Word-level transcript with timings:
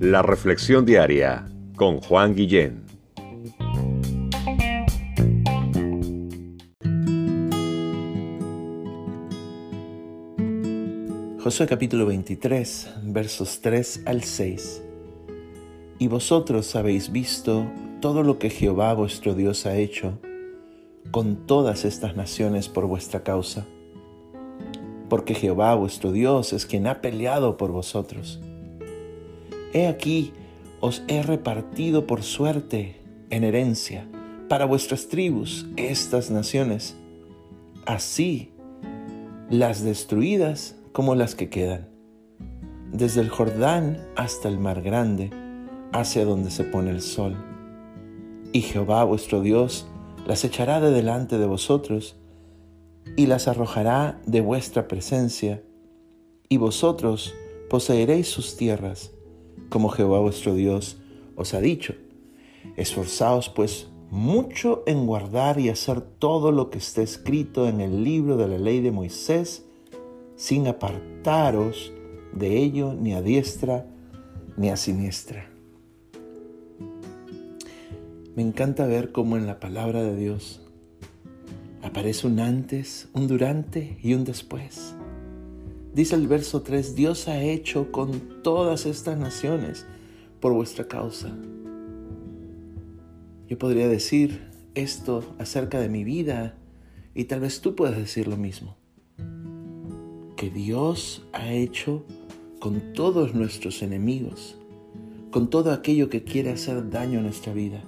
La 0.00 0.22
Reflexión 0.22 0.84
Diaria 0.84 1.46
con 1.74 2.00
Juan 2.00 2.34
Guillén. 2.34 2.84
Josué 11.42 11.66
capítulo 11.66 12.06
23, 12.06 12.94
versos 13.04 13.60
3 13.60 14.02
al 14.06 14.22
6. 14.22 14.82
Y 15.98 16.08
vosotros 16.08 16.76
habéis 16.76 17.10
visto 17.10 17.66
todo 18.00 18.22
lo 18.22 18.38
que 18.38 18.50
Jehová 18.50 18.92
vuestro 18.94 19.34
Dios 19.34 19.64
ha 19.66 19.76
hecho 19.76 20.18
con 21.10 21.46
todas 21.46 21.84
estas 21.84 22.16
naciones 22.16 22.68
por 22.68 22.86
vuestra 22.86 23.22
causa. 23.22 23.66
Porque 25.08 25.34
Jehová 25.34 25.74
vuestro 25.74 26.12
Dios 26.12 26.52
es 26.52 26.66
quien 26.66 26.86
ha 26.86 27.00
peleado 27.00 27.56
por 27.56 27.70
vosotros 27.70 28.40
He 29.76 29.88
aquí, 29.88 30.32
os 30.80 31.02
he 31.06 31.22
repartido 31.22 32.06
por 32.06 32.22
suerte 32.22 32.96
en 33.28 33.44
herencia 33.44 34.08
para 34.48 34.64
vuestras 34.64 35.08
tribus 35.08 35.66
estas 35.76 36.30
naciones, 36.30 36.96
así 37.84 38.54
las 39.50 39.82
destruidas 39.82 40.76
como 40.92 41.14
las 41.14 41.34
que 41.34 41.50
quedan, 41.50 41.88
desde 42.90 43.20
el 43.20 43.28
Jordán 43.28 43.98
hasta 44.16 44.48
el 44.48 44.58
mar 44.58 44.80
grande, 44.80 45.30
hacia 45.92 46.24
donde 46.24 46.50
se 46.50 46.64
pone 46.64 46.90
el 46.90 47.02
sol. 47.02 47.36
Y 48.54 48.62
Jehová 48.62 49.04
vuestro 49.04 49.42
Dios 49.42 49.86
las 50.26 50.42
echará 50.42 50.80
de 50.80 50.90
delante 50.90 51.36
de 51.36 51.44
vosotros 51.44 52.16
y 53.14 53.26
las 53.26 53.46
arrojará 53.48 54.20
de 54.26 54.40
vuestra 54.40 54.88
presencia, 54.88 55.62
y 56.48 56.56
vosotros 56.56 57.34
poseeréis 57.68 58.28
sus 58.28 58.56
tierras 58.56 59.12
como 59.68 59.88
Jehová 59.88 60.20
vuestro 60.20 60.54
Dios 60.54 60.98
os 61.34 61.54
ha 61.54 61.60
dicho. 61.60 61.94
Esforzaos 62.76 63.48
pues 63.48 63.88
mucho 64.10 64.82
en 64.86 65.06
guardar 65.06 65.58
y 65.58 65.68
hacer 65.68 66.00
todo 66.00 66.52
lo 66.52 66.70
que 66.70 66.78
esté 66.78 67.02
escrito 67.02 67.68
en 67.68 67.80
el 67.80 68.04
libro 68.04 68.36
de 68.36 68.48
la 68.48 68.58
ley 68.58 68.80
de 68.80 68.92
Moisés, 68.92 69.64
sin 70.36 70.66
apartaros 70.68 71.92
de 72.32 72.58
ello 72.58 72.94
ni 72.94 73.14
a 73.14 73.22
diestra 73.22 73.86
ni 74.56 74.70
a 74.70 74.76
siniestra. 74.76 75.50
Me 78.34 78.42
encanta 78.42 78.86
ver 78.86 79.12
cómo 79.12 79.36
en 79.36 79.46
la 79.46 79.60
palabra 79.60 80.02
de 80.02 80.14
Dios 80.14 80.60
aparece 81.96 82.26
un 82.26 82.40
antes, 82.40 83.08
un 83.14 83.26
durante 83.26 83.96
y 84.02 84.12
un 84.12 84.22
después. 84.22 84.94
Dice 85.94 86.14
el 86.14 86.28
verso 86.28 86.60
3, 86.60 86.94
Dios 86.94 87.26
ha 87.26 87.40
hecho 87.40 87.90
con 87.90 88.42
todas 88.42 88.84
estas 88.84 89.16
naciones 89.16 89.86
por 90.38 90.52
vuestra 90.52 90.88
causa. 90.88 91.34
Yo 93.48 93.56
podría 93.56 93.88
decir 93.88 94.42
esto 94.74 95.24
acerca 95.38 95.80
de 95.80 95.88
mi 95.88 96.04
vida 96.04 96.58
y 97.14 97.24
tal 97.24 97.40
vez 97.40 97.62
tú 97.62 97.74
puedas 97.74 97.96
decir 97.96 98.28
lo 98.28 98.36
mismo. 98.36 98.76
Que 100.36 100.50
Dios 100.50 101.26
ha 101.32 101.50
hecho 101.50 102.04
con 102.60 102.92
todos 102.92 103.34
nuestros 103.34 103.80
enemigos, 103.80 104.58
con 105.30 105.48
todo 105.48 105.72
aquello 105.72 106.10
que 106.10 106.24
quiere 106.24 106.50
hacer 106.50 106.90
daño 106.90 107.20
a 107.20 107.22
nuestra 107.22 107.54
vida. 107.54 107.82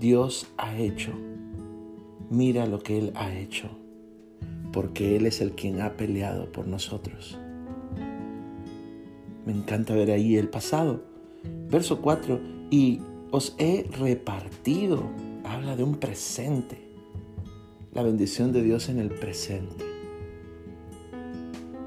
Dios 0.00 0.46
ha 0.56 0.74
hecho. 0.78 1.12
Mira 2.30 2.66
lo 2.66 2.80
que 2.80 2.98
Él 2.98 3.12
ha 3.14 3.32
hecho 3.34 3.70
porque 4.74 5.14
Él 5.14 5.26
es 5.26 5.40
el 5.40 5.52
quien 5.52 5.80
ha 5.80 5.96
peleado 5.96 6.50
por 6.50 6.66
nosotros. 6.66 7.38
Me 9.46 9.52
encanta 9.52 9.94
ver 9.94 10.10
ahí 10.10 10.36
el 10.36 10.48
pasado. 10.48 11.04
Verso 11.70 12.02
4, 12.02 12.40
y 12.70 13.00
os 13.30 13.54
he 13.58 13.84
repartido, 13.96 15.04
habla 15.44 15.76
de 15.76 15.84
un 15.84 15.94
presente, 15.94 16.90
la 17.92 18.02
bendición 18.02 18.52
de 18.52 18.62
Dios 18.64 18.88
en 18.88 18.98
el 18.98 19.10
presente. 19.10 19.84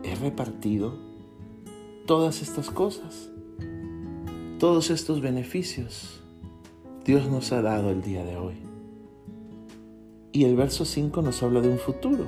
He 0.04 0.16
repartido 0.16 0.98
todas 2.06 2.42
estas 2.42 2.70
cosas, 2.70 3.30
todos 4.60 4.92
estos 4.92 5.20
beneficios. 5.20 6.24
Dios 7.04 7.30
nos 7.30 7.52
ha 7.52 7.62
dado 7.62 7.90
el 7.90 8.02
día 8.02 8.24
de 8.24 8.38
hoy. 8.38 8.67
Y 10.38 10.46
el 10.46 10.56
verso 10.56 10.86
5 10.86 11.24
nos 11.24 11.42
habla 11.42 11.62
de 11.62 11.70
un 11.70 11.80
futuro 11.80 12.28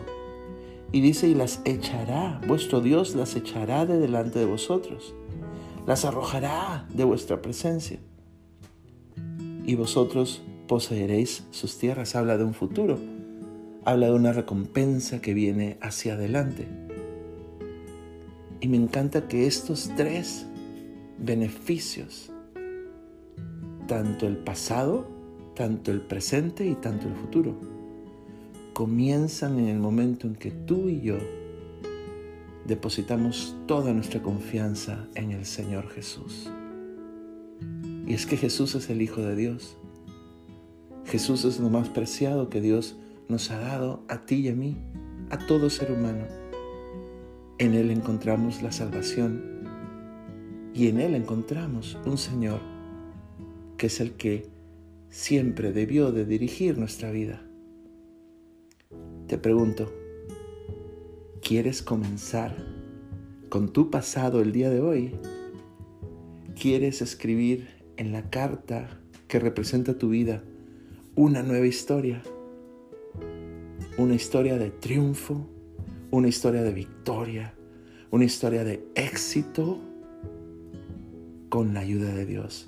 y 0.92 1.00
dice, 1.00 1.28
y 1.28 1.36
las 1.36 1.62
echará, 1.64 2.42
vuestro 2.48 2.82
Dios 2.82 3.14
las 3.14 3.36
echará 3.36 3.86
de 3.86 4.00
delante 4.00 4.40
de 4.40 4.46
vosotros, 4.46 5.14
las 5.86 6.06
arrojará 6.06 6.88
de 6.92 7.04
vuestra 7.04 7.44
presencia. 7.44 8.00
Y 9.64 9.76
vosotros 9.76 10.42
poseeréis 10.68 11.44
sus 11.52 11.78
tierras. 11.78 12.16
Habla 12.16 12.40
de 12.40 12.46
un 12.46 12.56
futuro, 12.56 12.98
habla 13.86 14.08
de 14.08 14.14
una 14.14 14.34
recompensa 14.34 15.22
que 15.22 15.36
viene 15.36 15.78
hacia 15.80 16.16
adelante. 16.16 16.68
Y 18.60 18.70
me 18.70 18.78
encanta 18.78 19.28
que 19.28 19.46
estos 19.46 19.92
tres 19.96 20.48
beneficios, 21.20 22.32
tanto 23.86 24.26
el 24.26 24.38
pasado, 24.38 25.08
tanto 25.54 25.92
el 25.92 26.02
presente 26.02 26.66
y 26.66 26.74
tanto 26.74 27.08
el 27.08 27.14
futuro, 27.14 27.79
comienzan 28.74 29.60
en 29.60 29.68
el 29.68 29.80
momento 29.80 30.28
en 30.28 30.36
que 30.36 30.52
tú 30.52 30.90
y 30.90 31.02
yo 31.02 31.18
depositamos 32.66 33.56
toda 33.68 33.94
nuestra 33.94 34.22
confianza 34.22 35.08
en 35.16 35.32
el 35.32 35.46
Señor 35.46 35.90
Jesús. 35.90 36.52
Y 38.06 38.14
es 38.14 38.26
que 38.26 38.38
Jesús 38.38 38.76
es 38.76 38.90
el 38.90 39.02
Hijo 39.02 39.22
de 39.22 39.36
Dios. 39.36 39.78
Jesús 41.06 41.46
es 41.46 41.60
lo 41.60 41.70
más 41.70 41.90
preciado 41.90 42.50
que 42.50 42.62
Dios 42.62 42.96
nos 43.28 43.52
ha 43.52 43.60
dado 43.60 44.04
a 44.08 44.26
ti 44.26 44.36
y 44.36 44.50
a 44.50 44.56
mí, 44.56 44.78
a 45.30 45.38
todo 45.38 45.70
ser 45.70 45.92
humano. 45.92 46.26
En 47.58 47.74
Él 47.74 47.92
encontramos 47.92 48.62
la 48.62 48.72
salvación 48.72 49.44
y 50.74 50.88
en 50.88 51.00
Él 51.00 51.16
encontramos 51.16 51.98
un 52.06 52.18
Señor 52.18 52.60
que 53.78 53.88
es 53.88 54.00
el 54.00 54.14
que 54.14 54.50
siempre 55.10 55.72
debió 55.72 56.12
de 56.12 56.26
dirigir 56.26 56.78
nuestra 56.78 57.12
vida. 57.12 57.49
Te 59.30 59.38
pregunto, 59.38 59.94
¿quieres 61.40 61.84
comenzar 61.84 62.58
con 63.50 63.72
tu 63.72 63.92
pasado 63.92 64.42
el 64.42 64.52
día 64.52 64.72
de 64.72 64.80
hoy? 64.82 65.12
¿Quieres 66.60 67.04
escribir 67.04 67.68
en 67.98 68.12
la 68.12 68.32
carta 68.32 68.90
que 69.28 69.38
representa 69.38 70.00
tu 70.00 70.10
vida 70.10 70.42
una 71.16 71.44
nueva 71.44 71.68
historia? 71.68 72.24
Una 74.00 74.16
historia 74.16 74.58
de 74.58 74.72
triunfo, 74.72 75.48
una 76.10 76.28
historia 76.28 76.64
de 76.64 76.74
victoria, 76.74 77.54
una 78.10 78.26
historia 78.26 78.64
de 78.64 78.84
éxito 78.96 79.80
con 81.50 81.76
la 81.76 81.82
ayuda 81.82 82.16
de 82.16 82.26
Dios. 82.26 82.66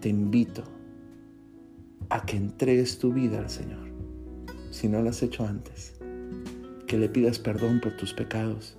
Te 0.00 0.08
invito 0.08 0.64
a 2.08 2.26
que 2.26 2.36
entregues 2.36 2.98
tu 2.98 3.12
vida 3.12 3.38
al 3.38 3.48
Señor 3.48 3.89
si 4.70 4.88
no 4.88 5.02
lo 5.02 5.10
has 5.10 5.22
hecho 5.22 5.44
antes, 5.44 5.94
que 6.86 6.96
le 6.96 7.08
pidas 7.08 7.38
perdón 7.38 7.80
por 7.80 7.96
tus 7.96 8.14
pecados. 8.14 8.76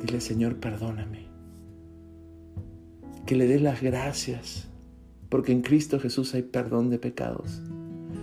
Dile, 0.00 0.20
Señor, 0.20 0.56
perdóname. 0.56 1.26
Que 3.26 3.36
le 3.36 3.46
des 3.46 3.62
las 3.62 3.82
gracias, 3.82 4.68
porque 5.28 5.52
en 5.52 5.62
Cristo 5.62 6.00
Jesús 6.00 6.34
hay 6.34 6.42
perdón 6.42 6.90
de 6.90 6.98
pecados, 6.98 7.60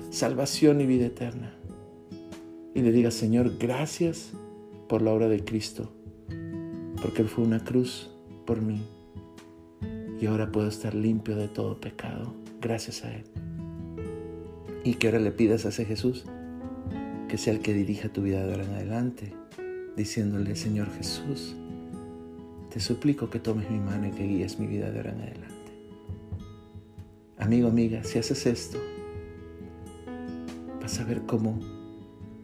salvación 0.09 0.81
y 0.81 0.85
vida 0.85 1.05
eterna. 1.05 1.53
Y 2.73 2.81
le 2.81 2.91
diga, 2.91 3.11
Señor, 3.11 3.57
gracias 3.57 4.31
por 4.87 5.01
la 5.01 5.11
obra 5.11 5.27
de 5.27 5.43
Cristo, 5.43 5.91
porque 7.01 7.21
Él 7.21 7.29
fue 7.29 7.43
una 7.43 7.63
cruz 7.63 8.09
por 8.45 8.61
mí. 8.61 8.81
Y 10.19 10.25
ahora 10.25 10.51
puedo 10.51 10.67
estar 10.67 10.93
limpio 10.93 11.35
de 11.35 11.47
todo 11.47 11.79
pecado, 11.79 12.33
gracias 12.59 13.05
a 13.05 13.13
Él 13.13 13.48
y 14.83 14.95
que 14.95 15.07
ahora 15.07 15.19
le 15.19 15.31
pidas 15.31 15.65
a 15.65 15.69
ese 15.69 15.85
Jesús 15.85 16.25
que 17.27 17.37
sea 17.37 17.53
el 17.53 17.59
que 17.59 17.73
dirija 17.73 18.09
tu 18.09 18.23
vida 18.23 18.43
de 18.43 18.51
ahora 18.51 18.65
en 18.65 18.73
adelante, 18.73 19.33
diciéndole, 19.95 20.55
Señor 20.55 20.89
Jesús, 20.91 21.55
te 22.71 22.79
suplico 22.79 23.29
que 23.29 23.39
tomes 23.39 23.69
mi 23.69 23.79
mano 23.79 24.07
y 24.07 24.11
que 24.11 24.25
guíes 24.25 24.59
mi 24.59 24.67
vida 24.67 24.89
de 24.89 24.97
ahora 24.97 25.11
en 25.11 25.21
adelante. 25.21 25.55
Amigo, 27.37 27.67
amiga, 27.67 28.03
si 28.03 28.17
haces 28.17 28.45
esto, 28.47 28.79
vas 30.81 30.99
a 30.99 31.03
ver 31.03 31.21
cómo 31.21 31.59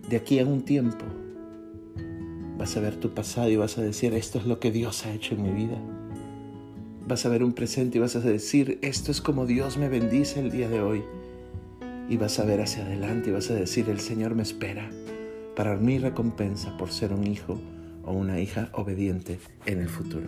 de 0.08 0.18
aquí 0.18 0.40
a 0.40 0.46
un 0.46 0.62
tiempo 0.62 1.06
vas 2.58 2.78
a 2.78 2.80
ver 2.80 2.96
tu 2.96 3.14
pasado 3.14 3.50
y 3.50 3.56
vas 3.56 3.78
a 3.78 3.82
decir, 3.82 4.14
esto 4.14 4.38
es 4.38 4.46
lo 4.46 4.60
que 4.60 4.72
Dios 4.72 5.06
ha 5.06 5.14
hecho 5.14 5.34
en 5.34 5.44
mi 5.44 5.52
vida. 5.52 5.78
Vas 7.08 7.26
a 7.26 7.30
ver 7.30 7.44
un 7.44 7.54
presente 7.54 7.98
y 7.98 8.02
vas 8.02 8.16
a 8.16 8.20
decir, 8.20 8.80
esto 8.82 9.12
es 9.12 9.20
como 9.20 9.46
Dios 9.46 9.78
me 9.78 9.90
bendice 9.90 10.40
el 10.40 10.52
día 10.52 10.70
de 10.70 10.82
hoy 10.82 11.04
y 12.10 12.18
vas 12.18 12.40
a 12.40 12.46
ver 12.46 12.62
hacia 12.62 12.86
adelante 12.86 13.30
y 13.30 13.34
vas 13.34 13.50
a 13.50 13.56
decir, 13.56 13.90
el 13.90 14.00
Señor 14.00 14.36
me 14.36 14.44
espera 14.44 14.90
para 15.56 15.78
mi 15.78 15.98
recompensa 15.98 16.75
por 16.78 16.92
ser 16.92 17.13
un 17.13 17.25
hijo 17.25 17.60
o 18.04 18.12
una 18.13 18.40
hija 18.40 18.69
obediente 18.74 19.40
en 19.66 19.80
el 19.80 19.90
futuro. 19.90 20.28